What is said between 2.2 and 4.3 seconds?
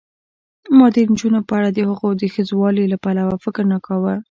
د ښځوالي له پلوه فکر نه کاوه.